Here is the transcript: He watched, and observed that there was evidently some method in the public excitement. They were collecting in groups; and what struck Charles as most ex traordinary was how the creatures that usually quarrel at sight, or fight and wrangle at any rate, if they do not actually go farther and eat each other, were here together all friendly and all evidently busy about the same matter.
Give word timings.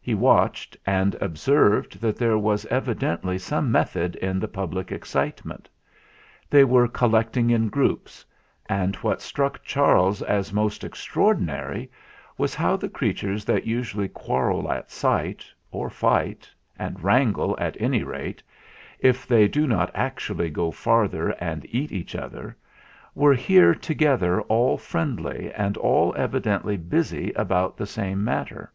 He 0.00 0.14
watched, 0.14 0.76
and 0.86 1.16
observed 1.16 2.00
that 2.00 2.16
there 2.16 2.38
was 2.38 2.64
evidently 2.66 3.36
some 3.36 3.70
method 3.70 4.14
in 4.16 4.38
the 4.38 4.46
public 4.48 4.90
excitement. 4.92 5.68
They 6.48 6.64
were 6.64 6.88
collecting 6.88 7.50
in 7.50 7.68
groups; 7.68 8.24
and 8.68 8.94
what 8.96 9.20
struck 9.20 9.62
Charles 9.64 10.22
as 10.22 10.52
most 10.52 10.82
ex 10.84 11.06
traordinary 11.06 11.90
was 12.38 12.54
how 12.54 12.76
the 12.76 12.88
creatures 12.88 13.44
that 13.46 13.66
usually 13.66 14.08
quarrel 14.08 14.70
at 14.72 14.90
sight, 14.92 15.44
or 15.72 15.90
fight 15.90 16.48
and 16.78 17.02
wrangle 17.02 17.54
at 17.58 17.76
any 17.80 18.04
rate, 18.04 18.42
if 19.00 19.26
they 19.26 19.46
do 19.48 19.66
not 19.66 19.90
actually 19.92 20.48
go 20.48 20.70
farther 20.70 21.30
and 21.38 21.66
eat 21.68 21.90
each 21.92 22.14
other, 22.14 22.56
were 23.14 23.34
here 23.34 23.74
together 23.74 24.40
all 24.42 24.78
friendly 24.78 25.52
and 25.52 25.76
all 25.76 26.14
evidently 26.16 26.76
busy 26.76 27.32
about 27.32 27.76
the 27.76 27.86
same 27.86 28.24
matter. 28.24 28.72